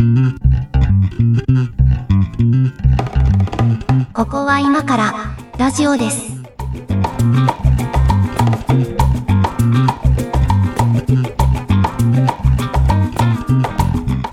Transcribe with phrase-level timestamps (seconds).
[0.00, 0.06] こ
[4.24, 5.12] こは今から
[5.58, 6.40] ラジオです。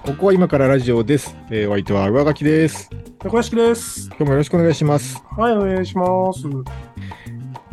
[0.06, 1.36] ここは今からラジオです。
[1.50, 2.90] えー、お相手は上書きです。
[3.22, 4.08] 猫屋敷です。
[4.08, 5.22] 今日もよろしくお願いします。
[5.36, 6.44] はい、お願いします。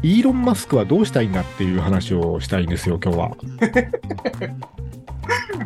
[0.03, 3.37] イーロン・マスクはどうしたいんだっていう話をしたいんですよ、今日は。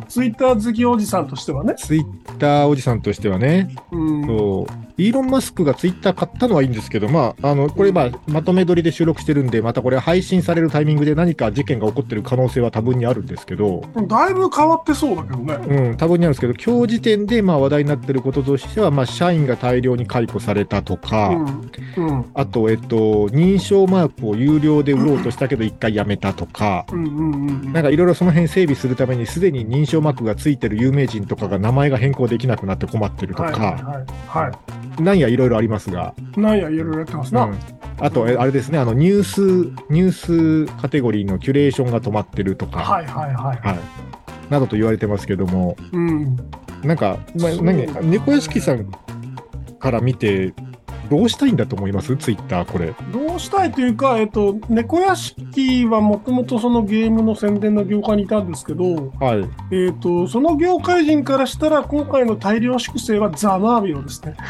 [0.09, 1.75] ツイッター好きおじさんとしてはね。
[1.75, 4.25] ツイッターおじさんとしてはね、うん。
[4.25, 15.53] そう、イーロン・マスクがツイッター買ったのはいいんですけど、まあ、あの、これ、まあ、まとめ撮りで収録してるんで、またこれ配信されるタイミングで何か事件が起こってる可能性は多分にあるんですけど、だいぶ変わってそうだけどね。
[15.53, 22.09] うん、多分にあるんですけど、今日時点で、まあ、話題になってることとしては、まあ、社員が大量に解雇されたとか、うん。
[22.09, 22.25] うん。
[22.33, 33.61] あと、えっと、認証マークを有料で売ろうとしたけど、一回やめたとか、うんうんうんなんかいろいろその辺整備するために、すでに認証マークがついてる有名人とかが名前が変更できなくなって困ってるとはいはい
[34.27, 34.88] か、はい。
[34.97, 36.39] はなんやいろいろありますが、い。
[36.39, 37.43] なんや、いろいろやってますな。
[37.43, 37.57] うん
[38.01, 39.41] あと、えあれですね、あのニュース、
[39.89, 43.57] ニュースカテゴリーのキュレーションが止まってるとか、はいはいはい。
[43.57, 44.09] はい
[44.49, 46.35] などと言われてますけども、うん。
[46.83, 48.91] なんか、まあ、そう何猫屋敷さん
[49.79, 50.53] から見て、
[51.09, 52.15] どうしたいんだと思います？
[52.17, 52.93] ツイッター、これ。
[53.11, 58.83] どうしたいというか、えっと、猫屋敷はもともとそのゲームの宣伝の業界にいたんですけど、
[59.19, 59.75] はい。
[59.75, 64.35] えっと、その業界人からしたら、今回の大量粛清はざまあみろですね。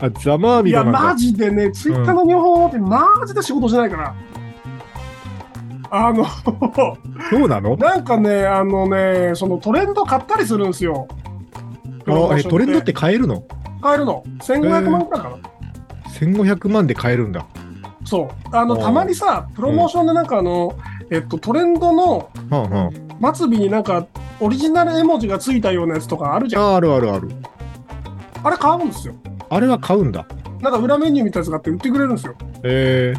[0.00, 4.14] あ、ざまあいや、みろなんだマジでね、ツイッターの日本語ってマジで仕事しないから。
[5.88, 6.24] あの、
[7.30, 7.76] そうなの？
[7.76, 11.06] なんかね、あのね、そのトレンド買ったりするんですよ。
[12.06, 13.42] あえトレンドって買えるの？
[13.82, 14.22] 買えるの。
[14.40, 15.36] 1500万くらいかな。
[16.12, 17.46] ?1500 万で買えるんだ。
[18.04, 18.28] そう。
[18.56, 20.76] あの、たまにさ、プロモーションでなんかあの、
[21.10, 22.30] えっと、トレンドの。
[23.34, 24.06] 末尾になんか、
[24.40, 26.62] オリジナル絵文字がついたようなやつとかあるじゃん。
[26.62, 27.30] ああるあるある。
[28.44, 29.14] あれ買うんですよ。
[29.48, 30.26] あれは買うんだ。
[30.60, 32.34] なんか裏メニューみたいなやつがあって売ってくれるんですよ。
[32.62, 33.14] え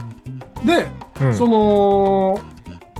[0.65, 1.35] で、ー、うん。
[1.35, 2.39] その、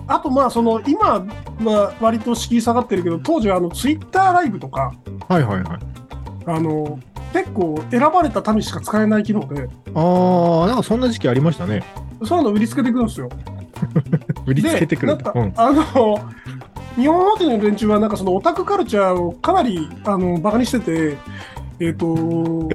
[0.08, 1.26] あとまあその今
[1.64, 4.94] は割と敷居下がってるけど当時はあのツイッターライブとか
[5.28, 5.80] はいはいはい。
[6.46, 7.00] あの
[7.34, 11.84] 結構選ばれた民しか使えない機能でああ、なんかそんな時期ありましたね。
[12.24, 13.30] そういうの売りつけてくるんですよ。
[14.48, 15.32] 売りつけてくるんだ。
[15.36, 15.54] うん。
[15.56, 16.20] あの
[16.96, 21.18] 日本法人の連中はなんかそのオタクカルチャーをかなりあのバカにしてて。
[21.80, 22.70] えっ、とこ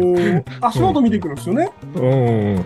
[0.00, 1.70] う 足元見てくるんですよね。
[1.94, 2.64] うんうん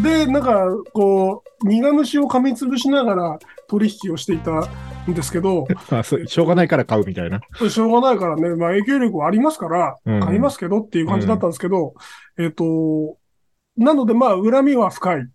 [0.00, 3.38] で、なんか、こう、苦虫を噛みつぶしながら
[3.68, 4.66] 取引をしていた
[5.10, 7.40] んですけど、 あそうしょうがないから買うみたいな。
[7.68, 11.94] しょうがないからね、まあ影響力はありますから、うん買いますけどっていう感じだったんですけど、
[12.38, 13.16] えっ、と、
[13.76, 15.28] なのでまあ恨みは深い。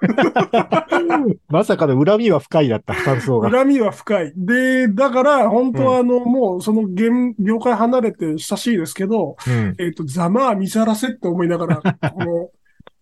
[1.48, 3.50] まさかの恨みは深いだった、感想が。
[3.50, 4.32] 恨みは深い。
[4.36, 9.74] で、だから本当はあの、もうその現業界離れて親しいですけど、うん。
[9.78, 12.50] えっ、と、ざまあ見さらせって思いながら、この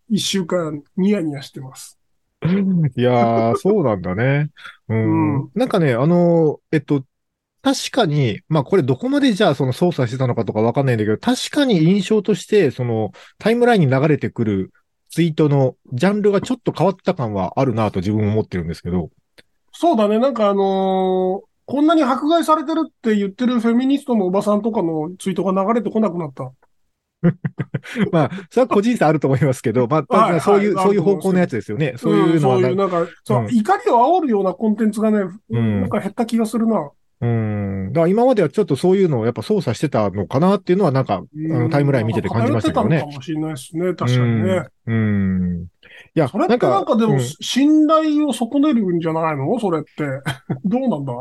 [0.09, 1.99] 一週間ニヤニヤしてます。
[2.97, 4.51] いやー、そうなんだね。
[4.89, 5.43] うん。
[5.43, 7.05] うんなんかね、あのー、えっと、
[7.63, 14.73] 確かに、まあこれどこまでじゃあその操作してたのかとかわかんないんだけど、確かに印象として、そのタイムラインに流れてくる
[15.09, 19.11] ツイートのジャンルがちょっと変わった感はあるなと自分も思ってるんですけど。
[19.73, 26.53] そうだね、なんかあのーこんなに迫害されてるって言ってるフェミニストのおばさんとかのツイートが流れてこなくなった。
[28.13, 31.95] まあ、それは個人差あると思いますけど、まあ、そういう、はいそういう方向のやつですよね。
[31.97, 35.21] そういうのはそういう、なんか、そう、うん怒りを煽るようなコンテンツがね、
[35.51, 36.91] うんなんか減った気がするな。
[37.21, 37.93] うん。
[37.93, 43.01] だから今まではちょっとそういうのをやっぱ操作してたのかなっていうのはなんか、あのタイムライン見てて感じましたけどね。
[43.01, 44.67] かもしれないですね、確かにね。
[44.87, 44.95] うん。
[44.95, 44.99] う
[45.63, 45.67] ん。
[46.15, 49.59] いや、それってなんかでも、うん信頼を損ねるんじゃないの？
[49.59, 50.05] それって。
[50.65, 51.13] どうなんだ？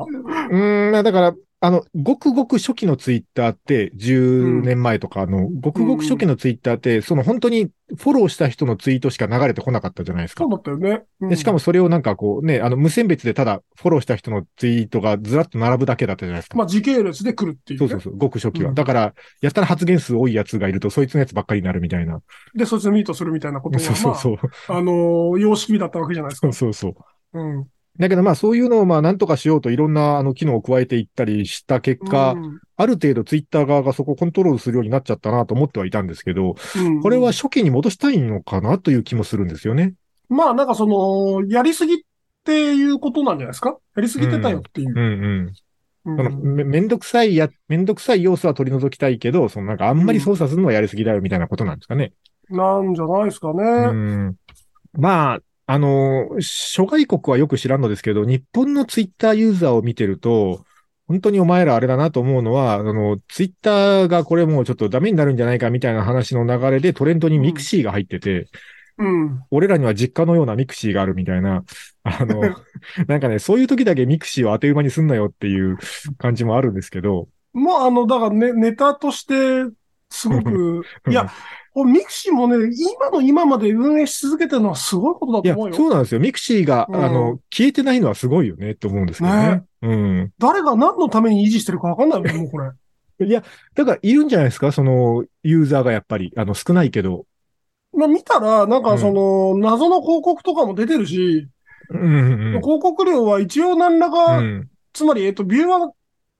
[0.50, 1.34] うん、まあだから、
[1.66, 10.52] あの、ごくごく初期のツイッターって、10年前とか、あの、ごくごく初期のツイッターって、その本当にフォローした人のツイートしか流れてこなかったじゃないですかそう。
[10.52, 11.06] だったよね。
[11.22, 16.58] うんでしかもそれをなんかこうね、あの、無選別でただフォローした人のツイートがずらっと並ぶだけだったじゃないですか。
[16.58, 17.88] まあ時系列で来るっていう、ね。
[17.88, 18.70] そうそうそう、ごく初期は。
[18.70, 22.22] うんだから、やったら発言数多いやつがいると、そいつのやつばっかりになるみたいな。
[22.54, 24.38] で、そいつでミートするみたいなことが、 そうそうそう。
[24.68, 26.74] まあ、あのー様式美だったわけじゃないですかそう。
[26.74, 26.96] そうそ
[27.34, 27.40] う。
[27.40, 27.68] うん。
[27.98, 39.94] だけどまあそういうのをまあなんとかしようといろんなあの機能を加えていったりした結果、うんある程度ツイッター側がそこをコントロールするようになっちゃったなと思ってはいたんですけど、うんこれは初期に戻したいのかなという気もするんですよね。
[40.28, 42.04] まあなんかその、やりすぎっ
[42.44, 43.78] ていうことなんじゃないですか？
[43.96, 44.94] やりすぎてたよっていうう。
[44.94, 45.52] んうん。
[46.04, 52.12] うんそのめめんどくさいや、めんどくさい要素は取り除きたいけど、そのなんかあんまり操作するのはやりすぎだよみたいなことなんですかね。
[52.50, 53.64] なんじゃないですかね。
[53.64, 53.64] う
[53.94, 54.36] ん。
[55.00, 60.64] まあ、あの、諸外国はよく知らんのですけど、日本のツイッターユーザーを見てると、
[61.08, 68.48] 本当にお前らあれだなと思うのは、あの、ツイッターがこれもうちょっとダメになるんじゃないかみたいな話の流れでトレンドにミクシーが入ってて、
[68.98, 69.44] うん。
[69.52, 71.64] 俺らには実家のようなミクシーがあるみたいな、
[72.04, 72.42] あの、
[73.08, 75.78] なんかね、そういう時だけミクシーを当て馬にすんなよっていう
[76.18, 79.34] 感じもあるんですけど、もうあの、だからね、ネタとして、
[80.16, 81.30] すごく、いや、
[81.76, 82.56] ミクシーもね、
[83.00, 85.76] 今の今まで運営し続けてるのはすごいことだと思う、よ。
[85.76, 86.22] そうなんですよ。
[86.22, 89.48] ミクシーが、うんあの、消えてないのはすごいよねって思うんですけどね。
[89.50, 90.34] ねうん。
[90.40, 92.72] 誰が何のために維持してるかわかんないもん、もうこれ。
[93.28, 93.44] いや、
[93.76, 94.72] だからいるんじゃないですか？
[94.72, 97.26] その、ユーザーがやっぱり、あの、少ないけど。
[97.94, 101.48] まあ見たら、なんかその、謎の広告とかも出てるし、
[101.90, 104.70] うんうん広告量は一応何らうか、ん。
[104.92, 105.92] つまり、えっと、ビューは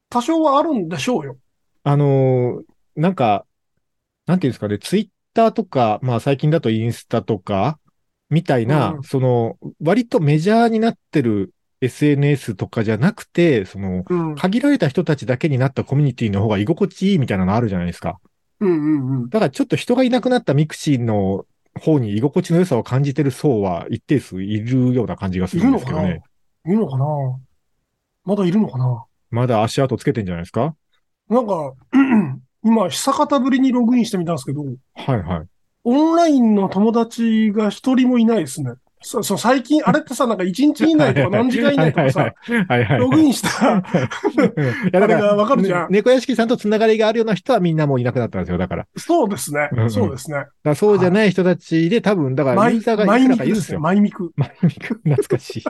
[0.10, 1.38] 多少はあるんでしょうよ。
[1.84, 2.62] あのー
[2.96, 3.46] なんか、
[4.26, 7.80] なんていうんですかね、ツイッターとか、まあ最近だとインスタとか、
[8.30, 14.36] みたいな、うんその、割とメジャーになってる SNS とかじゃなくて、その、うん。
[14.36, 18.20] 限られた人たちだけになったコミュニティの方が居心地いいみたいなのあるじゃないですか。
[18.62, 19.30] うんうんうん。
[19.30, 21.46] だからちょっと人がいなくなったミクシーの
[21.80, 26.02] 方に居心地の良さを感じてる層は一定数いるような感じがするんいるのかな？
[26.04, 26.24] ですけどね。
[26.66, 27.06] いるのかな？
[28.24, 29.06] まだいるのかな？
[29.30, 30.74] まだ足跡つけてんじゃないですか？
[31.30, 31.74] なんか、
[32.66, 35.48] 今、久方ぶりにログインしてみたんですけど、はいはい。
[35.84, 38.72] オンラインの友達が一人もいないですね。
[39.04, 42.34] そそう最近、あれってさ、なんか一日以内とか何時間以内とかさ。
[42.98, 43.84] ログインした、 あ
[44.92, 48.58] れがわかるじゃんね猫屋敷さんとつながりがあるような人はみんなもういなくなったんですよ。
[48.58, 48.88] だから。
[48.98, 50.48] そうですねそうですね。
[50.64, 53.08] らそうじゃない人たちで多分、だからマイユーザーがい。
[53.08, 53.80] かいるんですよ。
[53.80, 54.32] マイミク。
[54.36, 55.00] マイミク。
[55.04, 55.64] 懐かしい。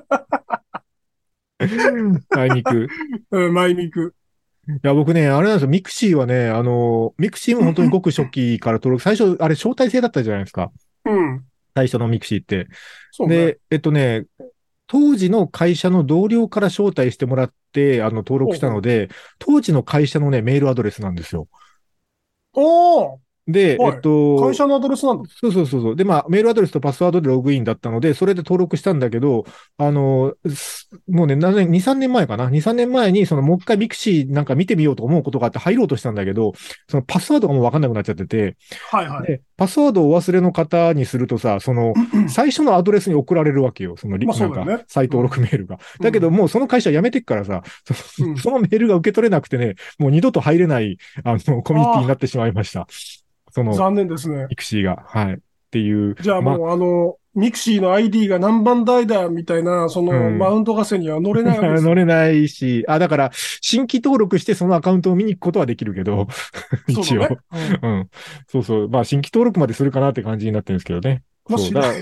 [2.29, 2.87] マイミク。
[3.31, 4.15] うん、マイミク。
[4.67, 5.69] いや、僕ね、あれなんですよ。
[5.69, 10.71] ミクシーはね、あの、ミクシーも本当にごく初期から登録、最初、あれ招待制だったじゃないですか。
[11.05, 11.45] うん。
[11.75, 12.67] 最初のミクシーって。
[13.11, 13.35] そうね。
[13.35, 14.25] で、えっとね、
[14.87, 19.09] 当時の会社の同僚から招待してもらって、あの、登録したので、
[19.39, 21.47] 当時の会社のね、メールアドレスなんですよ。
[22.53, 25.29] おーで、はいえっと、会社のアドレスなんだ。
[25.29, 25.95] そうそうそうそう。
[25.95, 29.45] で、まあ、メールアドレスとパスワードでログインだったので、それで登録したんだけど、
[29.77, 36.53] あの、すもうね、何年、2、3年前かな ?2、3年前に、その、もう一回ミクシーなんか見てみようと思うことがあって入ろうとしたんだけど、
[36.89, 38.57] そのパスワードがもうわかんなくなっちゃってて、
[38.89, 39.27] はいはい。
[39.27, 41.93] で、パスワードをお忘れの方にするとさ、その、
[42.29, 43.95] 最初のアドレスに送られるわけよ。
[43.97, 45.75] そのリ、まあなんか、再登録メールが。
[45.75, 52.87] うんだけど、もうその会社辞めてっからさ、そうんそのメールが受け取れなくてね、もう二度と入れない、あの、コミュニティになってしまいました。
[53.55, 54.47] その、残念ですね。
[54.49, 55.01] ミクシーが。
[55.07, 55.33] はい。
[55.35, 55.37] っ
[55.71, 56.15] ていう。
[56.19, 61.87] じゃあまもう、あの、ミクシーの ID が何番台だみたいな、その、うんマウント合戦には乗れないわけですよ。
[61.87, 63.31] 乗れないし、あ、だから、
[63.61, 66.27] 新規登録してそのアカウントを見に行くことはできるけど、
[66.87, 67.03] 一応。
[67.03, 67.37] そうだね
[67.81, 68.09] うん。
[68.47, 68.89] そうそう。
[68.89, 71.23] まあ、新規登録までするかなって感じになってるんですけどね。
[71.47, 71.73] まあそう。
[71.73, 71.93] だから、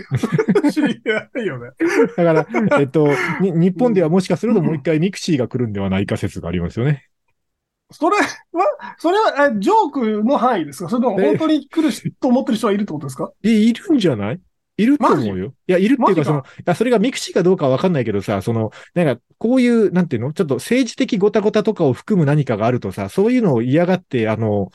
[0.63, 1.01] う ん知り
[1.35, 1.69] 合いよね。
[2.17, 3.07] だから、えっと、
[3.41, 7.09] に日本ではもしかするともう一回ミクシーが来るんではないか説がありますよね。
[7.93, 8.23] それは、
[8.97, 10.89] それは、えジョークの範囲ですか？
[10.89, 13.31] それとも本当に来るしと思ってる人はいるってことですか？
[13.43, 14.39] え、いるんじゃない？
[14.75, 15.53] いると思うよ。
[15.67, 20.33] いや、いるっていうか、その、いや、それがミクシーかどうかはわかんないけどさ、その、なんか、こういう、なんていうの？
[20.33, 24.71] ちょっと政治的ごたごたとかを含む何かがあるとさ、そういうのを嫌がって、あの、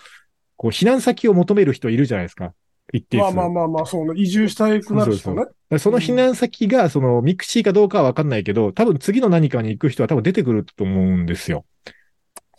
[0.57, 2.53] こう、避難先を求める人いるじゃないですか？
[2.93, 3.23] 一定数。
[3.23, 4.21] まあまあまあまあ、そうね。
[4.21, 5.45] 移住したくなる人ね。
[5.79, 11.65] その避難先が、その、ミクシーかどうかはわかんないけど、多分次の何かに行く人は多分出てくると思うんですよ。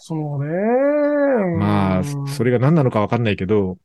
[0.02, 1.58] そうね。
[1.58, 3.78] まあ、それが何なのかわかんないけど、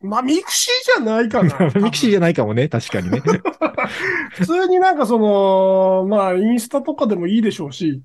[0.00, 1.70] まあ、ミクシーじゃないかな。
[1.80, 3.22] ミクシーじゃないかもね、確かにね。
[4.34, 8.02] 普通になんかその、まあ、インスタとかでもいいでしょうし、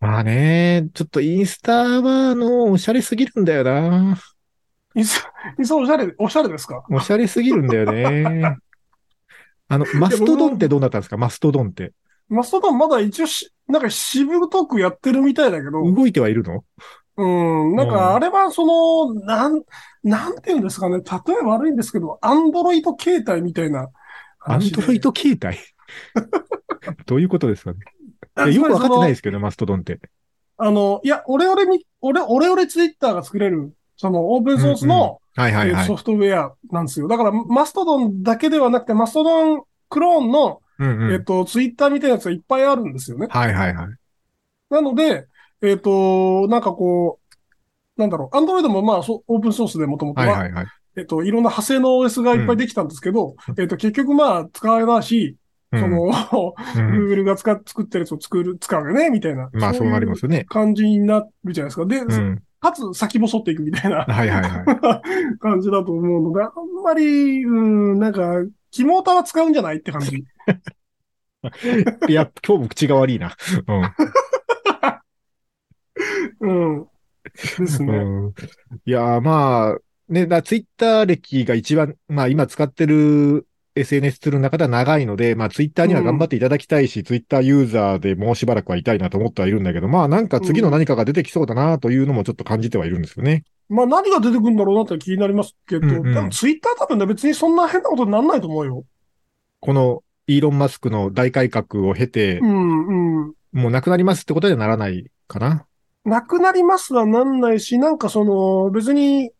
[0.00, 4.16] まあね、ちょっとインスタは、あの、おしゃれすぎるんだよな。
[4.94, 6.84] インスタ、インスタおしゃれ、おしゃれですか？
[6.90, 8.56] おしゃれすぎるんだよね。
[9.68, 11.16] あの、マストドンってどうなったんですか？
[11.16, 11.92] マストドンって。
[12.28, 16.64] マストドンまだ一応し、なんかしぶとくやってるみたいだけど、動いてはいるの？
[17.18, 17.24] う
[17.72, 19.62] ん、なんうんかあれはその、なん、
[20.02, 23.88] なんていうんですかね、例え悪いんですけど、アンドロイド携帯みたいな
[24.40, 24.70] アン。
[24.70, 25.56] ドロイド携帯
[27.06, 28.52] どういうことですかね？
[28.54, 29.98] よくわかってないですけどね、マストドンって。
[30.58, 35.96] あの、いや、オレオレに、オレ、オレオレツイッターが作れる、そのオープンソースの、はいはいはいえーソ。
[35.96, 37.08] フトウェアなんですよ。
[37.08, 41.12] だから、マストドンだけではなくて、マストドンクローンの、うんうん。
[41.12, 43.26] えっと、ツイッターみたいなやつがいっぱいあるんですよね。
[43.30, 43.86] はいはいはい。
[44.70, 45.26] なので、
[45.62, 50.66] えっと、なんかこう、なんだろう、アンドロイドもまあ、オープンソースでもともとは、はいはいはい。
[50.96, 55.36] えっと、いろんな派生の OS がいっぱいできたんですけど、えっと、結局まあ、使わないし、
[55.72, 56.12] うんその、うん
[57.10, 59.50] Google が使っ作ってるやつを作る、使うよね、みたいな。
[59.52, 60.44] まあそうなりますよね。
[60.44, 61.86] 感じになるじゃないですか。
[61.86, 62.42] で、うん。
[62.60, 65.38] かつ先細っていくみたいなはいはいはい。
[65.38, 70.24] 感じだと思うので、あんまり、うん、なんか、キモータは使うんじゃないって感じ。
[72.08, 73.36] いや、今日も口が悪いな。
[76.40, 76.50] うん。
[76.50, 76.86] うん。
[77.24, 77.96] ですね。
[77.96, 78.34] うん
[78.84, 93.44] いやー、まあ、ね、だツイッター歴が一番、まあ今使ってる SNS ツールの中では長いので、まあツイッターには頑張っていただきたいし、ツイッターユーザーでもうしばらくはいたいなと思ってはいるんだけど、まあなんか次の何かが出てきそうだなというのもちょっと感じてはいるんですよね。
[93.68, 98.84] まあ何が出てくるんだろうなって気になりますけど、うんうんでもツイッター多分ね、別にそんな変なことにならないと思うよ。
[99.60, 103.34] このイーロン・マスクの大改革を経てう、ん、うん。
[103.52, 105.66] もうなくなりますってことにはならないかな。
[106.04, 109.30] なくなりますはなんないし、なんかその、別に、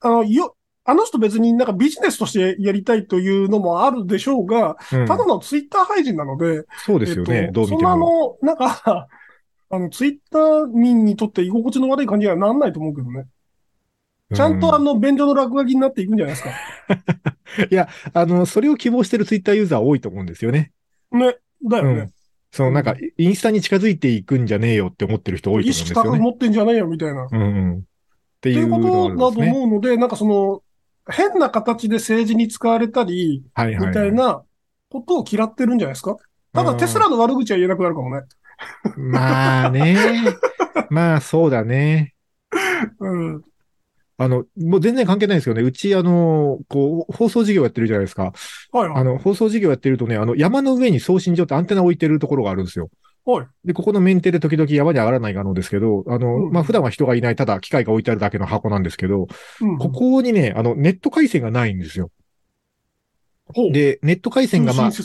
[0.00, 8.38] あの、よ、あの人別になんかビジネスとしてやりたいというのもあるでしょうが、うんただのツイッター配信なので、そうですよね、えっとどう見てそんなあも。
[8.42, 9.08] の、なんか、
[9.72, 13.26] あの、ツイッター民にとって居心地の悪い感じにはなんないと思うけどね。
[14.34, 16.50] ちゃんとあうんの、便所の落書きになっていくんじゃないですか。
[18.14, 20.72] あの、それを希望してるツイッターユーザー多いと思うんですよね。
[21.12, 21.36] ね。
[21.68, 22.10] だよね。
[22.52, 26.02] そのなんか、インスタに近づいていくんじゃねえよって思ってる人多いと意思うんですよね。
[26.02, 27.24] 識高く持ってんじゃねえよ、みたいな。
[27.24, 27.74] っうんうん。
[27.78, 27.80] っ
[28.40, 29.40] てていうういのことだと。
[29.40, 30.62] 思うので、なんかその、
[31.08, 34.42] 変な形で政治に使われたり、はいはい、みたいな
[34.90, 36.16] ことを嫌ってるんじゃないですか。
[36.52, 38.22] ただテスラの悪口は言えなくなるかもね。
[38.96, 39.96] まあね。
[40.90, 42.14] まあそうだね。
[42.98, 43.42] うん。
[44.20, 45.62] あの、もう全然関係ないんですけどね。
[45.62, 48.34] うち、あの、こう、放送事業やってるじゃないですか。
[48.70, 49.00] はいはい。
[49.00, 52.90] あの、放送事業やってるとね、あの、山の上に送信所ってアンテナ置いてるところがあるんですよ。
[53.24, 53.46] はい。
[53.64, 59.26] で、ここのメンテで時々山に上がらないがあるんですけど、あの、うんまあ普段は人がいない、ただ機械が置いてあるだけの箱なんですけど、
[59.62, 62.10] うん、ここにね、あの、ネット回線がないんですよ。
[63.54, 64.92] ほう、で、ネット回線がまあ。
[64.92, 65.02] そ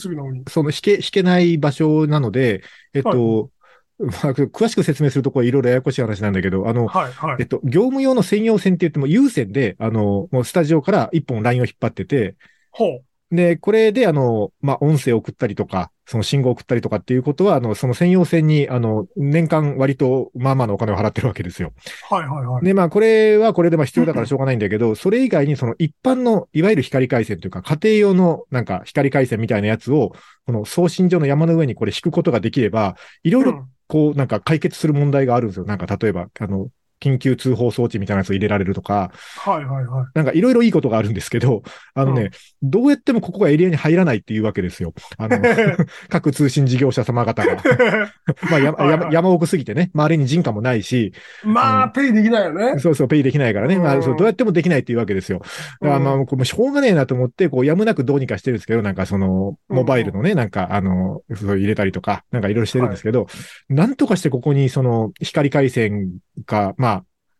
[0.61, 3.49] の引け、引けない場所なので、えっと、
[3.97, 7.35] まあ、詳しく説明するとこれいろいろややこしい話なんだけど、あの、はいはい。
[7.39, 12.35] えっと、業務用の専用線って言っても有線で、あの、もうスタジオから一本ラインを引っ張ってて、
[12.71, 13.35] ほう。
[13.35, 21.73] で、これで、あの、まあ、音声を送ったりとか、その信号を送ったりとかっていうことは、あの、その専用線に、あの、年間割と、まあまあのお金を払ってるわけですよ。
[22.09, 22.65] はいはいはい。
[22.65, 30.13] で、まあ、これはこれでまあ必要だからしょうがないんだけど、それ以外にその一般の、いわゆる光回線というか、家庭用のなんか光回線みたいなやつを、
[30.45, 35.65] この送信所の山の上にこれ引くことができれば、いろいろうんこう、なんか解決する問題があるんですよ。
[35.65, 36.69] なんか例えば、あの、
[37.01, 40.05] 緊急通報装置みたいなやつを入れられるとか、はいはいはい。
[40.13, 44.93] なんかいろいろいいことがあるんですけど、あのね、どうやってもここがエリアに入らないっていうわけですよ。
[45.17, 45.39] あの、
[46.09, 47.55] 各通信事業者様方が。
[48.49, 52.79] まあ山、はいはい山山奥すぎてね、周りに人家もないし、まあ、ペイできないよね。
[52.79, 53.77] そうそう、ペイできないからね。
[53.77, 55.39] まあ、うんそう、どうやってもできないっていうわけですよ。
[55.81, 63.27] だからまあ、もうしょうがねえなと思って、こう、やむなくどうにかしてるんですけど、なんかその、モバイルのね、なんか、あの、そう入れたりとか、なんかいろいろしてるんですけど、
[63.69, 66.11] なんとかしてここにその、光回線
[66.45, 66.94] か、まあ、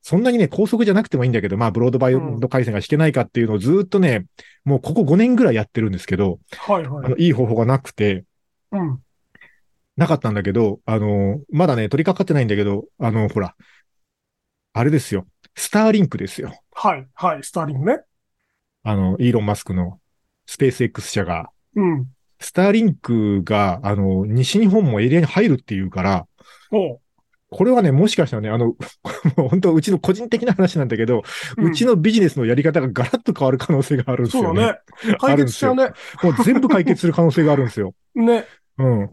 [0.08, 4.28] そんなにね、高速じゃなくてもいいんだけど、まあ、ブロードバイド回線が引けないかっていうのをずーっとね、
[4.64, 7.06] もうここ5年ぐらいやってるんですけど、はいはい。
[7.08, 8.24] あの、いい方法がなくて、
[8.72, 9.02] うん。
[9.98, 13.56] なかったんだけど、あの、まだね、取り掛かってないんだけど、あの、ほら、
[14.74, 15.26] あれですよ。
[15.56, 16.54] スターリンクですよ。
[16.74, 17.44] はいはい。
[17.44, 18.02] スターリングね。
[18.84, 20.00] あの、イーロン・マスクの
[20.46, 22.06] スペース X 社が、うん。
[22.40, 26.28] スターリンクが、あの、西日本もエリアに入るっていうから、
[26.72, 27.00] おう。
[27.50, 28.76] これはね、もしかしたらね、あの、
[29.38, 31.24] もう本当うちの個人的な話なんだけど、
[31.58, 34.80] うちの、のビジネスのやり方がガラッと変わる可能性があるんですよね。
[34.98, 35.18] そうだね。
[35.20, 35.92] 解決しちゃうね。
[36.24, 37.94] もう全部解決する可能性があるんですよ。
[38.16, 38.46] ね。
[38.78, 39.10] うん。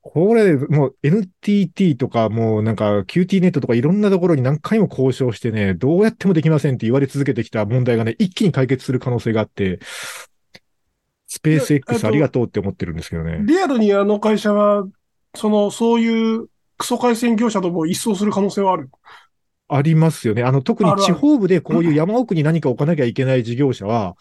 [0.00, 9.80] これ、もう NTT とか、もうなんか QT ネットとかいろんなところに何回も交渉してね、どうやってもできませんって言われ続けてきた問題がね、一気に解決する可能性があって、
[11.26, 13.40] スペース X とありがとうって思ってるんですけどね。
[13.44, 14.86] リアルにあの会社は、
[15.34, 16.46] その、そういう
[16.78, 18.90] クソ回線業者とも一掃する可能性はある。
[19.68, 20.42] ありますよね。
[20.42, 24.16] あの、特に地方部でこういう山奥に何か置かなきゃいけない事業者は、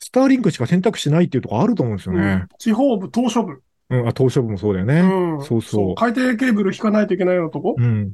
[0.00, 2.46] スターリンクしか選択肢ないっていうところあると思うんですようんね。
[2.58, 3.62] 地方部、東証部。
[3.90, 5.00] うん、あ、東証部もそうだよね。
[5.00, 5.44] うん。
[5.44, 7.74] そうそう海底ケーブル引かないといけないようなとこ。
[7.78, 8.12] うん。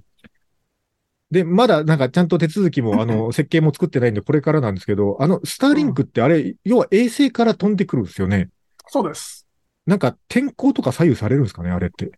[1.30, 8.50] で、まだなんかちゃんと手続きも、あの、 設計も作ってないんで、これからなんですけど、あの、スターリンクってあれ、要は衛星から飛んでくるんですよね。
[8.88, 9.46] そうです。
[9.86, 12.12] なんか天候とか左右されるんですかね、あれって。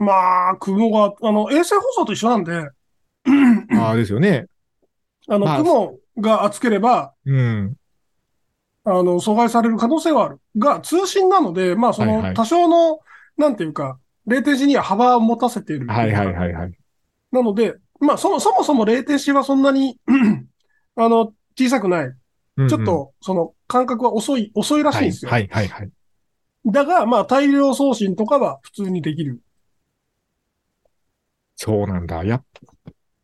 [0.00, 2.70] まあ、雲が、あの、衛星放送と一緒なんで、
[3.78, 4.46] ああ、ですよね。
[5.28, 7.76] あの、まあ雲が厚ければ、うん。
[8.84, 10.40] あの、阻害される可能性はある。
[10.56, 13.00] が、通信なので、まあ、そはいはいの、多少の、
[13.36, 15.86] なんていうか、0点子には幅を持たせている。
[15.86, 16.72] はいはいはいはい。
[17.30, 19.98] なので、まあ、そもそもそも0点子はそんなに、
[20.96, 22.04] あの、小さくない。
[22.04, 22.14] うん
[22.56, 25.30] うんちょっ、と、その、感覚は遅い、遅いらしいんはいですよ。
[25.30, 25.90] はいはいはい。
[26.66, 29.40] だが、まあ、大量送信とかは普通にできる。
[31.62, 32.24] そうなんだ。
[32.24, 32.44] やっ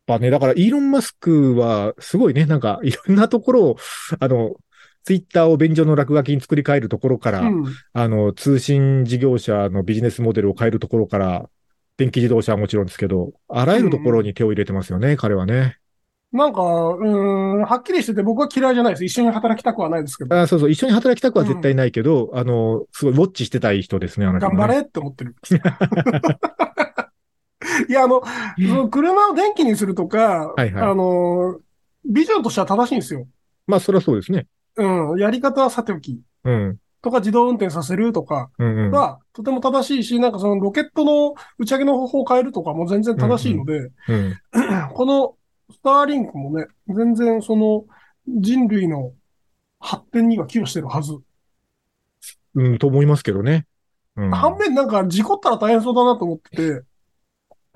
[0.05, 3.77] ぱね、だから、イーロン・マスクは、すごいね、なんか、いろんなところを、
[4.21, 4.57] あの、
[5.05, 7.65] ツイッターを便所の落書きに作り変えるところから、うん。
[7.95, 11.49] あの、通信事業者のビジネスモデルを変えるところから、
[11.97, 15.79] 電気自動車はもちろんですけど、あらゆるところに手を入れてますよね、彼はね。
[16.31, 19.05] なんか、うーん、はっきりしてて僕は嫌いじゃないです。
[19.07, 20.39] 一緒に働きたくはないですけど。
[20.39, 24.57] あそうそう、一緒に働きたくは絶対ないけど、あの、すごいウォッチしてたい人ですね、あの人、ね。
[24.57, 25.35] 頑張れって思ってる。
[27.89, 28.23] いや、あの、
[28.89, 31.59] 車を電気にするとか、はいはいあの、
[32.05, 33.27] ビジョンとしては正しいんですよ。
[33.67, 34.47] まあ、そりゃそうですね。
[34.77, 36.21] うん、やり方はさておき。
[36.45, 36.79] うん。
[37.03, 38.51] とか自動運転させるとか。
[38.59, 44.35] はとても正しいし、なんかそのロケットの打ち上げの方法を変えるとかも全然正しいので、うん。
[44.93, 45.35] この
[45.73, 47.85] スターリンクもね、全然その
[48.27, 49.13] 人類の
[49.79, 51.19] 発展には寄与してるはず。
[52.55, 53.67] うん、と思いますけどね。
[54.17, 54.31] うん。
[54.31, 56.83] 反面なんか事故ったら大変そうだなと思ってて、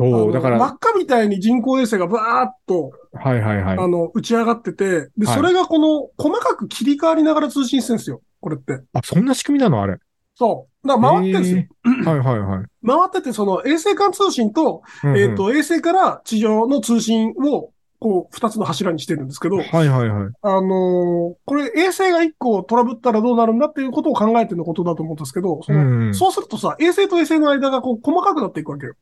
[0.01, 3.79] そう、だから、真っ赤みたいに人工衛星がバーっと、はいはいはい。
[3.79, 8.23] あの、打ち上がってて、で、はいそれがこの、細かく切り替わりながら通信してるんですよ。
[8.41, 8.81] これって。
[8.93, 9.99] あ、そんな仕組みなのあれ。
[10.35, 10.89] そう。
[10.89, 11.65] だから回ってるんですよ。
[12.11, 12.67] はいはいはい。
[12.87, 20.33] 回ってて、その衛星間通信と、うんうんえっ、と、衛星から地上の通信を、こう、二つの柱にしてるんですけど、はいはいはい。
[20.41, 28.95] あのーこれ、衛星が一個トラブったらどうなるんだっていうことを考えてのことだと思うんですけど、そのうんうんそうするとさ、衛星と衛星の間がこう細かくなっていくわけよ。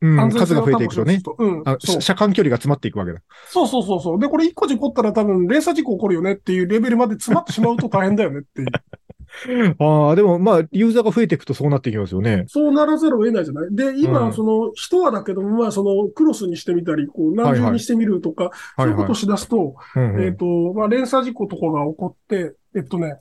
[0.00, 1.20] うん、数がを増えていくとね。
[1.38, 1.64] うん。
[2.00, 3.20] 車間距離が詰まっていくわけだ。
[3.48, 4.18] そうそうそうそう。
[4.18, 8.68] で、これ一個事故ったら多分連鎖事故起こるよねっていうレベルまで詰まってしまうと大変だよねっていう。
[9.78, 12.44] ああ、でもまあ、ユーザーが増えていくとそうなっていきますよね。
[12.46, 13.68] そうならざるを得ないじゃない？
[13.70, 19.14] で、今、うんその、人はだけども、まあ、その、クロスにしてみたり、こう、何重にしてみるとか、そういうことを。
[19.14, 23.16] しだすと、えっ、と、まあ、連鎖事故とかが起こって、えっとね、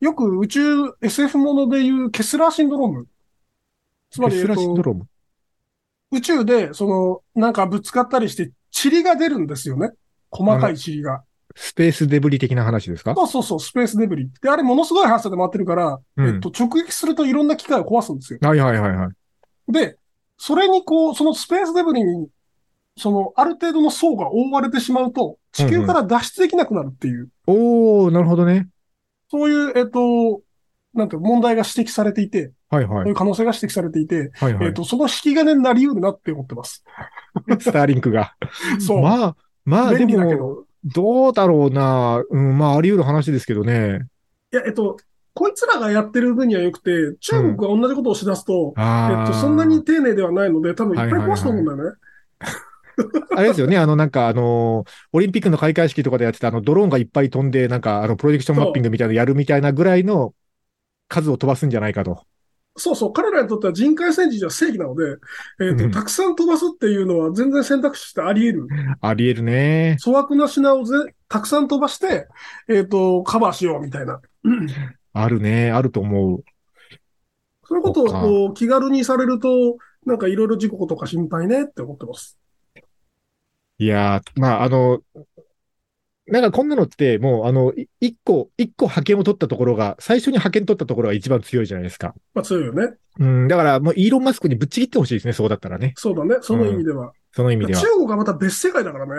[0.00, 0.60] よく宇宙
[1.00, 3.06] SF ものでいうケスラーシンドローム。
[4.10, 5.06] つまり、えっテスラシンドと、ローム？
[6.10, 9.92] 宇宙で、その、なんかぶつかったりして、塵が出るんですよね。
[10.30, 11.22] 細かい塵が。
[11.54, 13.14] スペースデブリ的な話ですか？
[13.14, 14.30] そうそうそう、スペースデブリ。
[14.40, 18.38] で、あれものすごい速さで回ってるから、うんえっと、直撃するといろんな機械を壊すんですよ。
[18.42, 19.72] はいはいはいはい。
[19.72, 19.96] で、
[20.36, 22.28] それにこう、そのスペースデブリに、
[22.96, 28.68] その、ある程度の層が覆われてしまうと、地球から脱出できなくなるっていう、おー、なるほどね。
[29.30, 30.42] そういう、えっと、
[30.94, 33.02] なんていうの問題が指摘されていて、はいはい。
[33.02, 34.66] そういう可能性が指摘されていて、はいはい。
[34.66, 36.84] えっと、その引き金になり得るなって思ってます。
[37.60, 38.34] スターリンクが。
[38.78, 39.02] そう。
[39.02, 42.22] まあ、まあでもど、どうだろうな。
[42.28, 44.06] うん、まああり得る話ですけどね。
[44.52, 44.96] いや、えっと、
[45.34, 49.24] こいつらがやってる分には良くて、中国が同じことをしだすと、えああ。
[49.24, 51.96] っと、そんなに丁寧ではないので、多分いっぱい壊すと思うんだよね。
[53.36, 60.34] あれですよね、あの、なんか、あの、オリンピックの開会式とかでやってた、あの、ドローンがいっぱい飛んで、なんか、あの、プロジェクションマッピングみたいなのやるみたいなぐらいの
[61.06, 62.24] 数を飛ばすんじゃないかと。
[62.78, 65.16] そうそう、彼らにとっては人海戦時じゃ正義なので、
[65.60, 68.68] えっと、うんたくさん飛ばすっていうのは全然選択肢としてあり得る。
[69.00, 69.96] あり得るね。
[70.02, 70.94] 粗悪な品をぜ
[71.28, 72.28] たくさん飛ばして、
[72.68, 74.20] えっ、と、カバーしようみたいな。
[75.12, 75.70] あるね。
[75.70, 76.44] あると思う。
[77.64, 82.38] そういうことをこう気軽にされると、なんかいろいろ事故とか心配ねって思ってます。
[83.80, 85.00] いやー、まあ、あの、
[86.30, 92.14] なんかこんなのって、もう、あの、い一個、一個派遣を取ったところが、最初に派遣取ったところが一番強いじゃないですか。
[92.34, 92.94] まあ強いよね。
[93.18, 95.94] うん、だからもう、イーロン・マスクにぶっちぎってほしいですね、そうだったらね。
[95.96, 96.36] そうだね。
[96.40, 97.12] その意味では。
[97.32, 97.88] その意味では中。
[97.92, 99.12] 国はまた別世界だからね。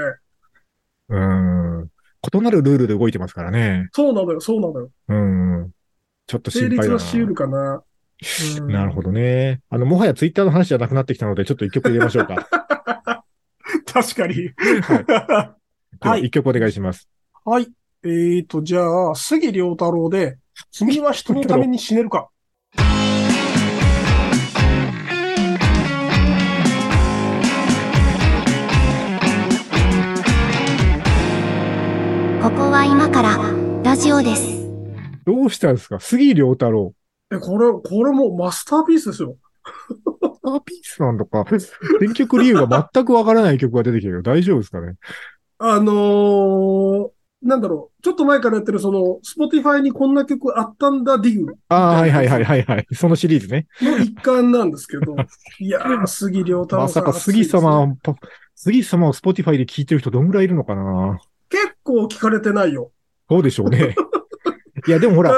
[1.10, 1.89] うん。
[2.34, 3.89] 異なるルールで動いてますからね。
[3.93, 4.91] そうなのよ、そうなのよ。
[5.08, 5.72] うん。
[6.28, 6.93] ちょっと心成配だな。
[6.95, 7.74] 立はし得るかな。
[7.76, 9.62] うんなるほどね。
[9.69, 12.36] あの、もはやツイッターの話じゃなくなってきたので、ちょっと一曲入れましょうか。
[13.86, 14.50] 確かに。
[14.82, 15.56] は
[15.99, 16.25] はいい。
[16.28, 17.10] 一曲お願いします。
[17.43, 17.67] はい。
[18.04, 20.38] えーと、じゃあ、杉良太郎で、
[20.71, 22.30] 君は人のために死ねるか。
[32.41, 33.38] ここは今から
[33.84, 34.60] ラジオです。
[35.25, 35.99] どうしたんですか？
[35.99, 36.93] 杉良太郎。
[37.32, 39.36] え、これ、これもうマスターピースですよ。
[39.65, 41.45] スターピースなんだか。
[41.99, 44.95] 選曲理由が全くわからない曲が出てきたけど、大丈夫ですかね？
[45.60, 47.10] あのー、
[47.43, 52.88] なんだろう、ちょっと前からやってるその、スポティファイにこんな曲あったんだ、ディグああ、はいはいはいはいはい。
[52.93, 53.67] そのシリーズね。
[53.82, 55.15] の一環なんですけど、
[55.60, 57.04] いやー、杉良太郎さん。
[57.04, 58.15] まさか杉様、パ
[58.56, 61.19] 杉様をスポティファイで聴いてる人どんぐらいいるのかな？
[61.50, 62.91] 結構聞かれてないよ。
[63.30, 63.95] そうでしょうね。
[64.88, 65.34] いや、でもほら、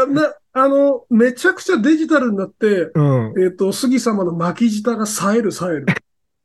[0.54, 3.34] あの、めちゃくちゃデジタルになって、うん。
[3.44, 5.86] えっ、と、杉様の巻き舌が冴える冴える。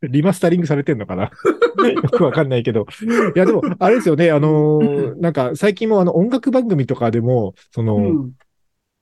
[0.02, 1.30] リマスタリングされてんのかな？
[1.88, 2.86] よくわかんないけど。
[3.34, 8.32] いや、でも、あれですよね、あのーなんか、最近もあの、音楽番組とかでも、その、うん。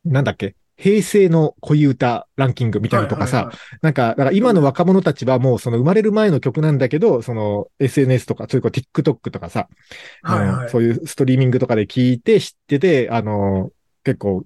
[0.04, 9.68] なんだっけ、平成の恋歌ランキングみたいなのとかさ、はいはいなんか、だから今の若者たちはもうその生まれる前の曲なんだけど、その SNS とか、そういうこう TikTok とかさ、
[10.22, 10.48] はいはい。
[10.48, 13.70] あのそういうストリーミングとかで聞いて知ってて、あの、
[14.02, 14.44] 結構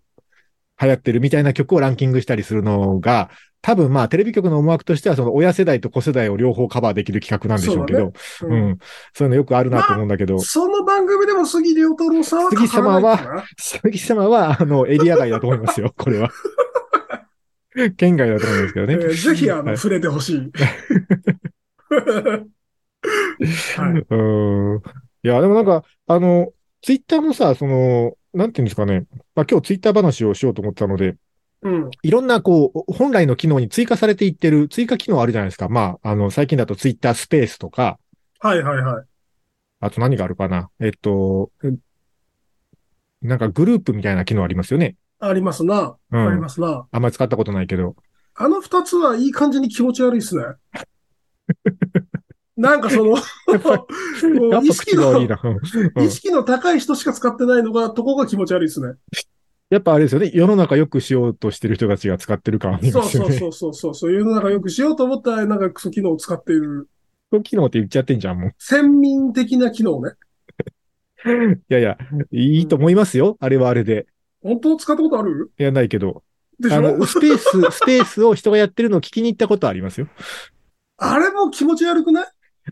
[0.81, 8.79] 流行ってるみたいな曲をランキングしたりするのが、多分まあ、テレビ局の思惑としては、その親世代と子世代を両方カバーできる企画なんでしょうけど、そうだねうん。
[9.13, 16.31] そういうのよくあるなと思うんだけど、その番組でも杉良太郎さんは杉様は杉様は、あの、エリア外だと思いますよ、 これは。
[17.97, 18.95] 県外だと思いますけどね。
[18.95, 20.53] えーぜひ、あの、はい触れてほしい。
[23.77, 24.07] はい。
[24.11, 24.17] う
[24.77, 24.83] ん。
[25.23, 29.05] いや、でもなんか、あの、ツイッターもさ、その、なんていうんですかね。
[29.35, 31.17] まあ今日ツイッター話をしようと思ってたので、
[31.63, 31.91] うん。
[32.03, 35.69] いろんなこう、本来の機能に追加されていってる、追加機能あるじゃないですか。
[35.69, 37.99] まあ、あの、最近だとツイッタースペースとか、
[38.41, 39.05] はいはいはい。
[39.81, 40.71] あと何があるかな。
[40.81, 41.51] えっと、
[43.23, 44.97] なんかグループみたいな機能ありますよね。
[45.21, 45.97] ありますな。
[46.13, 46.49] うんありま。
[46.49, 46.87] すな。
[46.91, 47.97] あんまり使ったことないけど。
[48.35, 50.45] あの二つはいい感じに気持ち悪いっすね。
[52.57, 53.17] なんかその、
[54.63, 55.21] 意識の
[56.03, 58.95] 意識の高い人しか使ってないのが、とこが気持ち悪いですね。
[59.71, 60.31] やっぱあれですよね。
[60.33, 63.37] 世の中良くしようとしてる人たちが使ってる感ありそうますよね。
[63.37, 63.95] そうそうそうそう。
[63.95, 66.89] そういうの中よくしようと思ったら、なんかクソ機能を使っている、
[67.31, 68.55] そう機能って言っちゃってんじゃん、もう。
[68.59, 70.13] 先民的な機能ね。
[71.69, 71.99] いやいや、
[72.31, 73.37] いいと思いますよ。
[73.41, 74.07] あれはあれで。
[74.43, 75.51] 本当使ったことある？
[75.59, 76.23] いや、ないけど。
[76.59, 76.77] でしょ？
[76.77, 80.09] あの、スペース、スペースを人がやってるのを聞きに行ったことありますよ。
[80.97, 82.27] あれも気持ち悪くない？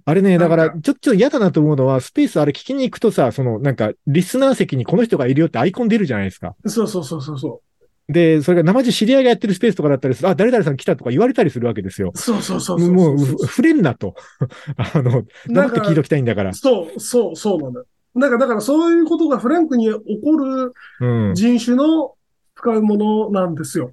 [0.04, 6.54] あれね、だから、ちょっと嫌だなと思うのは、スペースあれ聞きに行くとさ、その、なんか、リスナー席にこの人がいるよってアイコン出るじゃないですか。
[6.66, 7.60] そうそうそうそうそ
[8.08, 12.12] で、それが生地知り合いがやってるスペースとかだったりする、あ、誰々さん来たとか言われたりするわけですよ。
[12.14, 12.18] う。
[12.18, 14.14] そうそうそうそうもう、触れんなと。
[14.76, 16.54] あの、なんて聞いときたいんだから。
[16.54, 17.86] そう、そう、そうなんだよ。
[18.14, 21.34] なんか、だからそういうことがフランクに起こるうん。
[21.34, 22.14] 人種の
[22.54, 23.92] 使うものなんですよ。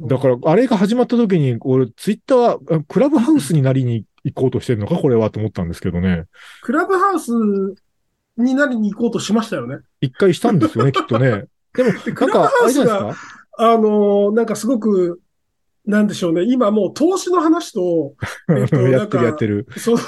[0.00, 6.24] だから、あれが始まった時に、俺、ツイッターは、あクラブハウスになりに行こうとしてるのかこれはと思ったんですけどね。
[6.62, 7.30] クラブハウス
[8.36, 9.78] になりに行こうとしましたよね。
[10.00, 11.46] 一回したんですよね、 きっとね。
[11.74, 13.26] でも、でなんか、あれじゃないですか？
[13.58, 15.20] あのーなんかすごく、
[15.86, 16.42] なんでしょうね。
[16.44, 18.14] 今もう投資の話と、
[18.50, 19.66] えっとやってるやってる。
[19.76, 19.98] その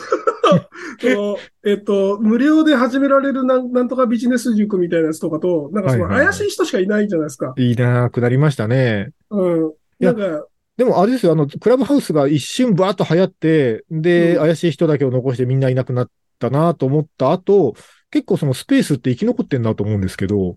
[1.00, 7.54] そのえっと、無料で始められるなんなんとかビジネス塾みたいなやつとかと、なんかそのはいはいはい怪しい人しかいないじゃないですか。
[7.57, 9.11] いいなぁ、くなりましたね。
[9.31, 9.72] うん。
[10.00, 10.46] なんか、
[10.79, 17.75] でもあれですよ、あの、クラブハウスが一瞬バーッと流行って、で、うん怪しい人だけを残してみんないなくなったなと思った後、
[18.11, 20.57] 結構そのスペースって生き残ってんだと思うんですけど、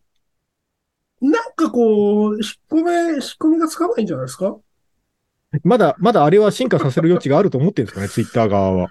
[1.22, 4.58] なんかこう、引っ込め、仕組みがつかないんじゃないですか？
[5.64, 8.90] まだ、まだあれは進化させる余地があると思ってるんですかね、 ツイッター側は。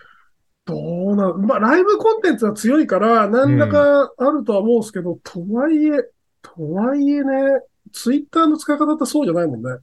[0.66, 6.02] どうな、まあ、ライブコンテンツは強いから、何らかあるとは思うんですけど、とはいえ、
[6.42, 7.62] とはいえね、
[7.92, 9.78] ツイッターの使い方ってそうじゃないもんね。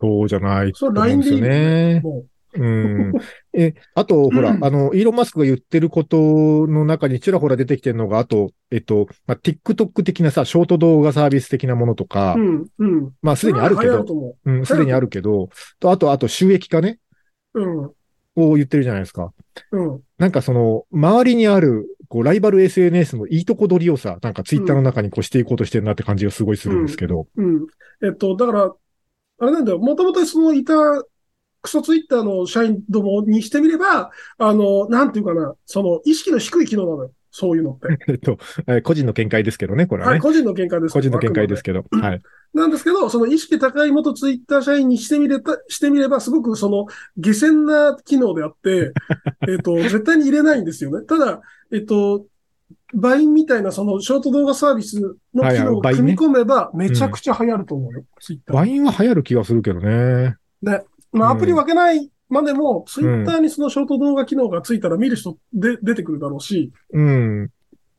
[0.00, 1.58] そうじゃないとそうん LINE ですよでいいよ
[1.94, 2.00] ね。
[2.00, 2.24] も
[2.58, 3.12] うん。
[3.52, 6.16] え、あと、ほら、うんあの、イーロン・マスクが言ってること
[6.66, 12.40] の中にちらほら出てきてるのが、あと、えっと、まあ、TikTok 的なさ、ショート動画サービス的なものとか、う。
[12.40, 13.12] うん、うん。
[13.22, 14.04] まあ、すでにあるけど
[14.44, 16.98] うん、すでにあるけど、と、あと、あと、収益化ね、
[17.54, 17.60] う。
[17.60, 17.90] うん、
[18.36, 19.32] を言ってるじゃないですか。
[19.72, 20.00] うん。
[20.18, 27.26] なんかその、周りにある、こう、ライバル SNS のいいとこ取りをさ、なんかツイッターの中にこうしていこうとしてるなって感じがすごいするんですけど。
[27.36, 27.66] うん。
[28.02, 28.72] えっと、だから、
[29.38, 29.78] あれなんだよ。
[29.78, 30.74] もともとそのいた、
[31.62, 37.12] クソツイッターの社員どもにしてみれば、あの、なんていうかな、その意識の低い機能なのよ。
[37.38, 37.88] そういうのって。
[38.08, 40.22] えっと、えー個人の見解ですけどね、これははい、ね。
[40.22, 41.84] 個人の見解です個人の見解ですけけど。
[41.90, 42.22] うんはい。
[42.54, 42.60] ど。
[42.60, 46.86] なんですけど、その意識高い元ツイッター社員にしてみれた、してみれば、すごくその、
[47.18, 48.92] 下船な機能であって、
[49.48, 51.04] えっと、絶対に入れないんですよね。
[51.04, 52.26] ただ、えっと、
[52.94, 55.00] バインみたいなそのショート動画サービス
[55.34, 58.56] の機能を組み込めば、めちゃくちゃ流行ると思うよ、ツイッター。
[58.56, 60.36] ワインは流行る気がするけどね。
[60.62, 67.50] まあ、うんアプリ分けないまでも、ツイッターにそのショート動画機能がついたら見る人で出てくるだろうし、うん。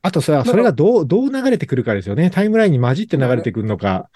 [0.01, 2.29] あとさ、かそれがどう、どう流れてくるかですよね。
[2.29, 4.09] タイムラインに混じって流れてくるのか。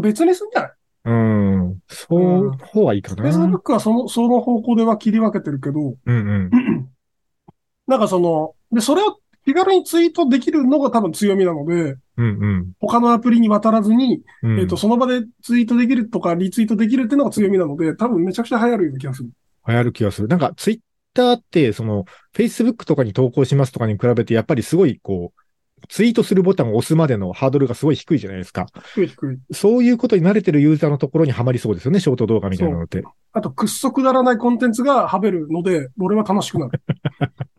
[0.00, 0.72] 別にするんじゃない？
[1.04, 1.78] うん。
[1.88, 3.24] そうう、ん方はいいかな。
[3.24, 6.50] ?Facebook はその、その方向では切り分けてるけど、うんうん。
[7.86, 12.72] なんかその、で、それを気軽にツイートできるのが多分強みなので、うんうん。
[12.78, 19.30] 他のアプリに渡らずに、うんえっと、その場でツイートできるとか、リツイートできるっていうのが強みなので、多分めちゃくちゃ流行るような気がする。
[19.66, 20.28] 流行る気がする。
[20.28, 20.80] なんか、ツイッ
[21.14, 25.40] ターって、その、Facebook とかに投稿しますとかに比べて、やっぱりすごい、こう、
[25.88, 28.66] ツイートするボタンを押すまでのハードルがすごい低いじゃないですか。
[28.94, 29.38] 低い低い。
[29.54, 33.02] そういうことに慣れてるユーザーのところにはまりそうですよね、ショート動画みたいなのって。
[33.32, 36.82] あと、くっそくだらないコンテンツがはべるので、俺は楽しくなる。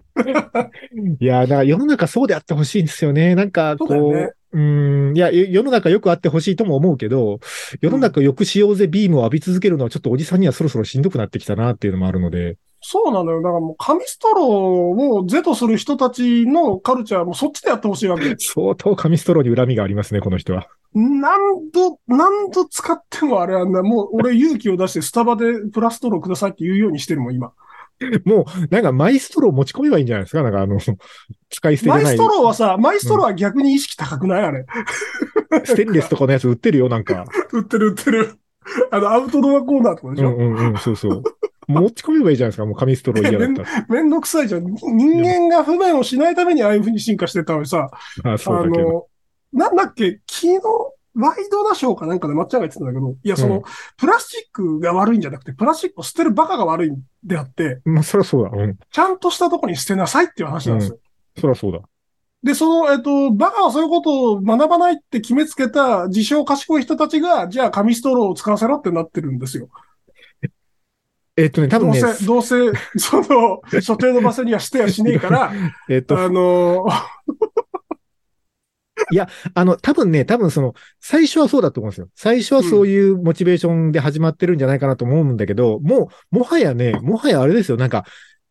[1.20, 3.36] いやー、だから世の中そうであってほしいんですよね。
[3.36, 7.40] なんか、こう、そうねうーん、いや、よ世の中よくあってほしいとも思うけど、
[7.80, 13.42] 世の中よくしようぜビームを浴び続けるのはちょっとおじさんにはそろそろしんどくなってきたなっていうのもあるので、そうなのよ。
[13.42, 18.36] だからもう紙ストローを是とする人たちのカルチャーもそっちでやってほしいわけ。
[18.40, 20.68] 相当紙ストローに恨みがありますね、この人は。
[20.94, 27.54] 何度、何度使ってもあれはな、もう俺勇気を出してスタバでプラストローくださいって言うようにしてるもん、今。
[28.26, 30.44] もう、なんかマイストロー持ち込めばいいんじゃないですか？
[30.44, 30.80] なんかあの、
[31.50, 32.04] 使い捨てじゃない。
[32.04, 34.42] マイストローはさ、マイストローは逆に意識高くない？
[34.44, 34.66] あれ。
[35.66, 37.26] ステンレスとかのやつ売ってるよ、なんか。
[37.52, 38.36] 売ってる売ってる。
[38.92, 41.24] あの、アウトドアコーナーとかでしょ、うんうんうん、そうそう。
[41.68, 43.86] 持ち込めばいいじゃないですか、もう紙ストロー嫌だったら。
[43.90, 44.66] めんどくさいじゃん。
[44.66, 47.90] 人間が不便をしないためにああいう風に進化してたのにさ、
[48.24, 48.90] あそうだけど。
[48.90, 49.06] の、
[49.54, 50.62] なんだっけ、昨日、
[51.16, 53.64] ワイドナショーかなんかでまっちゃんが言ってたんだけど、いや、その、うん
[53.98, 58.52] プラスチックが悪いんじゃなくて、プラスチックを捨てるバカが悪いんであって、まあ、そりゃそうだ。
[58.54, 58.78] うん。
[58.90, 61.00] ちゃんとしたとこに捨てなさいっていう話なんですよ。
[61.40, 61.80] そりゃそうだ。
[62.44, 69.70] で、その、えっと、バカはそういうことを学ばないって決めつけた自称賢い人たちが、じゃあ紙ストローを使わせろってなってるんですよ。
[71.38, 72.56] えっとね、多分ね、どうせ、どうせ、
[72.98, 75.54] その、 所定の場所にはしてやしねえから、
[75.88, 76.86] えっと、あの、
[79.54, 82.08] あの、多分ね、多分その、最初はそうだと思うんですよ。
[82.16, 87.78] 最初はそういうモチベーションで始まってるんじゃないかなと思うんだけど、もう、もはやね、もはやあれですよ。
[87.78, 88.06] なんか、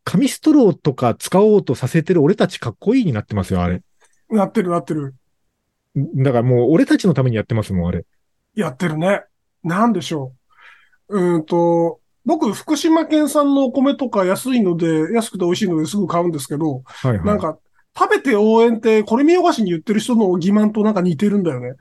[0.05, 3.83] 紙ストローとか使おうとさせてる俺たちかっこいいになってますよ、あれ。
[4.31, 5.14] なってるなってる。
[5.96, 8.05] だからもう俺たちのためにやってますもん、あれ。
[8.55, 9.25] やってるね。
[9.62, 10.33] なんでしょ
[11.09, 11.20] う。
[11.20, 17.25] うーんと、僕、福島県産のお米とか安いので、安くて美味しいのですぐ買うんですけど、はいはい。
[17.25, 17.59] なんか、
[17.98, 21.74] 食べて応援って、これ見よがしに言ってる人の欺瞞となんか似てるんだよね。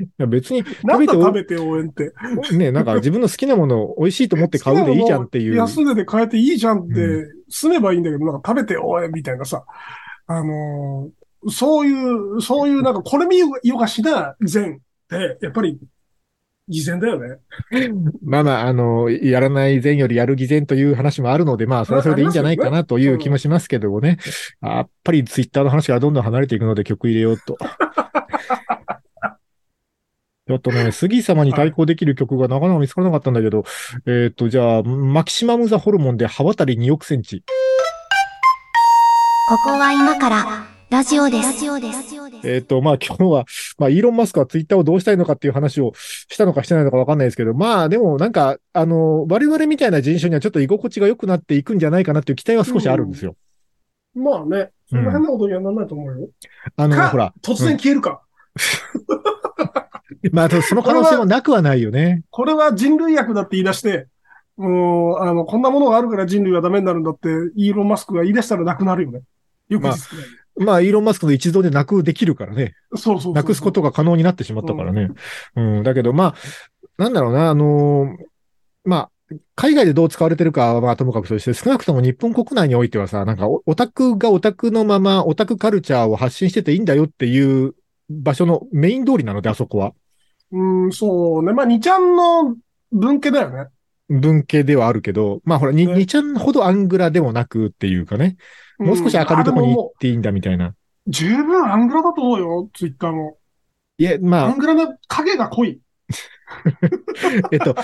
[0.00, 2.12] いや別に、なんだ食食べて応援って。
[2.36, 5.54] べて、ね、なんか自分の好きなものを美味しいと思って買うでいいじゃんっていう。
[5.54, 9.64] 安値で買えていいじゃんってう、済めばいいんだけど、なんか食べて応援みたいなさ。
[10.26, 13.48] あのーそういう、そういうなんか、これ見よ
[13.78, 15.78] がしな善って、やっぱり、
[16.70, 17.38] 偽善だよね。
[18.22, 24.18] まあまあ、あの、やらない善よりやる偽善という話もあるので、まあ、それはそれでいいんじゃないかなという気もしますけどもね。
[24.62, 27.58] やっぱりツイッターの話からどんどん離れていくので曲入れようと。
[30.46, 33.64] ちょっとね、杉様に対抗できる曲がなかなか見つからなかったんだけど、
[34.06, 37.44] えっ、と、じゃあ、マキシマムザホルモンで刃渡り2億センチ。
[39.48, 41.52] ここは今からラジオです。
[41.52, 42.20] ラジオです。
[42.42, 43.44] えっ、と、まあ今日は、
[43.78, 45.92] まあイーロン・マスクはツイッターをどうしたいのかっていう話を
[46.40, 53.36] したのかしてないのかわかんないですけど、まあでもなんか、あの、我々みたいな人種にはちょっと居心地が良くなっていくんじゃないかなっていう期待は少しあるんですよ。
[54.14, 56.28] まあね、そんな変なことにはならないと思うよ。
[56.76, 58.22] あの、かほら、突然消えるか。
[60.32, 62.24] まあその可能性もなくはないよね。
[62.30, 64.08] これは人類学だって言い出して、
[64.56, 69.22] もう、あの、こんなものがあるから人類はダメになるんだって、イーロン・マスクが言い出したらなくなるよね。
[69.68, 69.94] よくまあ
[70.56, 72.74] まあイーロン・マスクの一存でなくできるからね。
[72.94, 73.34] そうそうそう。
[73.34, 75.08] なくすことが可能になってしまったからね。
[75.56, 76.34] うん、だけどま
[76.98, 78.16] あ、なんだろうな、あの
[78.84, 79.10] まあ、
[79.54, 87.74] 海外でどう使われてるかはまあともかくとして、少なくとも日本国内においてはさ、なんかオオタクがオタクのままオタクカルチャーを発信してていいんだよっていう
[88.08, 89.92] 場所のメイン通りなので、あそこは。
[90.52, 91.52] うん、そうね。
[91.52, 92.56] まあ、2ちゃんの
[92.90, 93.68] 文系だよね。
[94.08, 98.36] 文系ではあるけど、まあほら、に、ねにちゃんほどアングラでもなくっていうかね、
[98.80, 100.66] もう少し明るいところに行っていいんだみたいな。
[100.66, 100.74] うん
[101.08, 103.38] 十分アングラだと思うよ、ツイッターも。
[103.98, 105.80] いや、まあアン、グラな影が濃い。
[107.50, 107.74] えっと、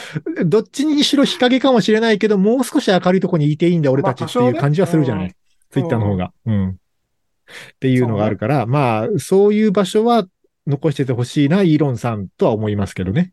[0.44, 5.24] どっちにしろ日陰かもしれないけど、もう少し明るいとこにいていいんだ、俺たちっていう感じはするじゃない？
[5.24, 5.34] まあ
[5.70, 6.32] ツイッターの方が。
[6.44, 6.68] うん。
[6.70, 6.74] っ
[7.80, 10.26] ていうのがあるから、まあ、そういう場所は
[10.66, 13.32] 残しててほしいな、イーロンさんとは思いますけどね。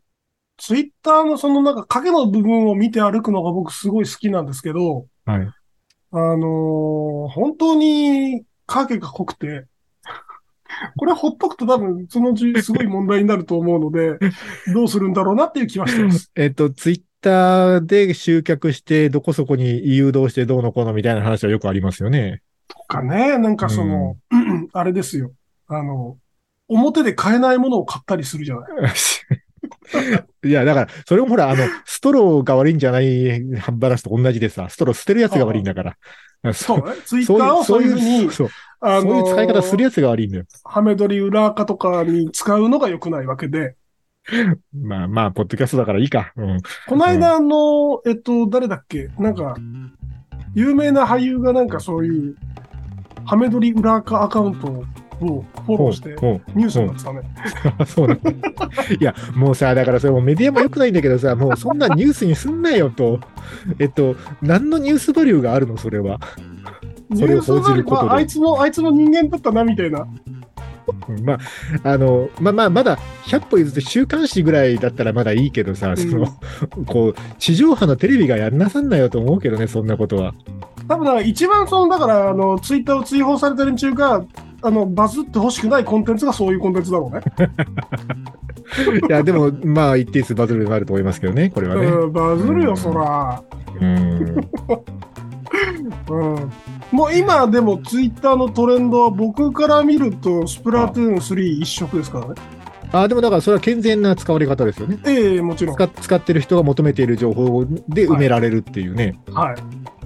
[0.56, 5.48] ツイッターのそのなんか影の部分を見て歩くのが僕すごい好きなんですけど、はい。
[6.16, 9.66] あのー本当に影が濃くて、
[10.96, 14.18] これほっとくと多分そのうちすごい問題になると思うので、
[14.72, 16.30] どうするんだろうなっていう気はしてます。
[16.36, 22.42] えっと、ツイッターで集客して、どこそこに誘導してどうのこうのみたいな話はよくありますよね。
[22.68, 24.16] とかね、なんかその、
[24.72, 25.32] あれですよ。
[25.66, 26.16] あの、
[26.68, 28.70] 表で買えないものを買ったりするじゃない。
[30.44, 36.52] いや、だから、それもほら、あの、ストローが悪いんじゃない話と同じでさ、ストロー捨てるやつが悪いんだから。
[36.52, 36.96] そうね。
[37.06, 38.48] ツイッターをそういうふうに、そう、
[38.80, 40.44] あそういう使い方するややつが悪いんだよ。
[40.64, 43.76] ハメ撮り裏垢とかに使うのが良くないわけで、
[44.72, 46.32] まあまあ、ポッドキャストだからいいか。
[46.36, 46.60] うん。
[46.86, 49.08] この間、あの、えっと、誰だっけ？
[49.18, 49.56] なんか、
[50.54, 52.36] 有名な俳優がなんかそういう、
[53.26, 54.84] ハメ撮り裏垢アカウントを
[55.18, 56.10] フォローして、
[56.54, 57.22] ニュースになってたね。
[57.86, 58.30] そうなの。
[58.30, 63.20] いや、もうさ、だからそれもうメディアも良くないんだけどさ、もうそんなニュースにすんなよと。
[63.78, 65.76] えっと、何のニュースバリューがあるの？
[65.76, 66.18] それは。
[67.16, 70.06] それを報じることでああいつも、あいつも人間だったな、みたいな。
[71.08, 71.38] うんまあ、
[71.88, 76.26] あの、まあまあ、まだ100歩譲って週刊誌ぐらいだったらまだいいけどさ、その、
[76.86, 80.34] こう、地上波のテレビがやんなさんなよと思うけどね、そんなことは。
[80.88, 84.24] 多分だから一番その、だから、あの、ツイッターを追放されてる連中が、
[84.64, 87.22] あの、バズってほしくないコンテンツがそういうコンテンツだろうね。
[89.08, 91.86] いや、でも、まあ、一定数バズるになると思いますけどね、これはね。
[91.86, 93.42] うん、バズるよ、うんそら。
[93.80, 94.48] うん。
[96.08, 96.52] うん。
[96.90, 102.34] もう今でもツイッターのトレンドは僕から見るとスプラトゥーン3一色ですからね。
[102.92, 104.98] あ、でもだからそれは健全な使われ方ですよね。
[105.04, 105.74] ええもちろん。
[105.76, 109.18] 使使ってる人が求めている情報で埋められるっていうね。
[109.32, 109.56] はい。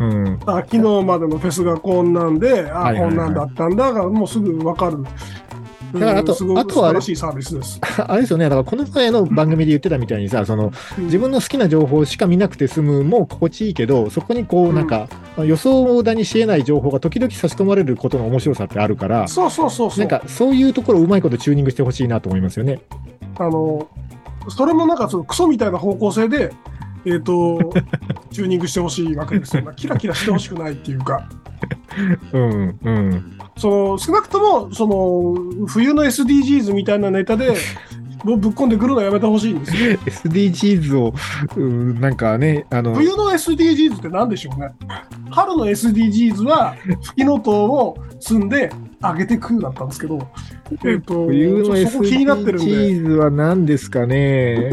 [0.01, 0.41] うん。
[0.47, 5.05] あ昨日までのフェスがこんなんで、あ、こんなんだったんだが、もうすぐわかる。
[5.93, 7.81] だからあとあとはあれ素晴らしいサービスです。
[8.07, 8.45] あれですよね。
[8.45, 15.09] だからこの前の番組で言ってたみたいにさ、その自分の好きな情報しか見なくて済むも心地いいけど、そこにこうなんか、
[15.39, 19.99] 予想だにし得ない情報が時々差し込まれることの面白さってあるから、そうそうそうそう。
[20.01, 22.81] なんかそういうところをうまいことチューニングしてほしいなと思いますよね。
[23.39, 23.87] あの、
[24.49, 26.53] それもなんかそのクソみたいな方向性で、
[27.09, 27.73] えっ、と、
[28.31, 29.63] チューニングしてほしいわけですよ。
[29.77, 31.29] キラキラしてほしくないっていうか。
[32.33, 33.39] うん、うん。
[33.57, 37.57] その少なくともその冬の SDGs みたいなネタで
[38.25, 39.99] もうぶっ込んでくるのやめてほしいんですよ。
[39.99, 41.15] SDGs を、
[41.57, 44.71] うんなんかね、あの、冬の SDGs って何でしょうね。
[45.31, 50.19] 春の SDGs はフキノトウを積んであげてくだったんですけど、
[50.85, 54.73] えっ、と冬の SDGs は何ですかね。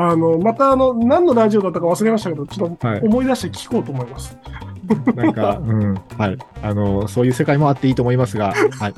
[0.00, 4.38] あのまたあの何のラジオだったか忘れましたけど、ちょっはいと思い出して聞こうと思います。
[5.14, 6.38] なんか、 うん、はい。
[6.62, 8.94] あの、そういう世界もあっていいと思いますが、 はい。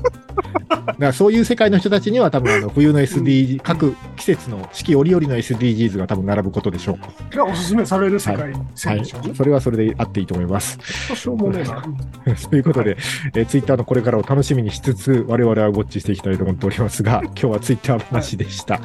[0.67, 6.97] だからそういう世界の人たちには多分、あの、冬の SD、各季節の四季折々の SDGs が多分並ぶことでしょ
[7.33, 7.35] う。
[7.35, 9.35] がおすすめされる世界はい線でしょうね。。
[9.35, 10.79] それはそれであっていいと思います。
[11.15, 11.83] しょうもねえな。
[12.49, 12.97] ということで、
[13.35, 18.79] えー、ツイッターのこれからを楽しみにしつつ、我々はウォッチしていきたいと思っておりますが、 今日はツイッター話でした。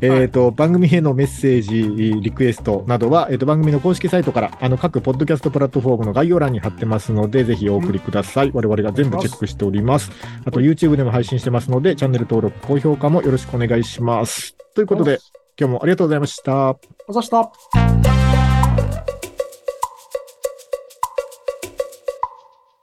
[0.00, 8.50] えっ、と、番組へのメッセージ、リクエストなどは、えっ、と、番組の公式サイトから、あの、各ポッドキャストプラットフォームの概要欄に貼ってますので、ぜひお送りください。
[8.52, 10.10] 我々が全部チェックしております。
[10.44, 14.56] あと、YouTube でも配信してますので、チャンネル登録、高評価もよろしくお願いします。
[14.74, 15.18] ということで、
[15.58, 16.70] 今日もありがとうございました。
[16.70, 16.76] あ
[17.12, 18.19] ざした。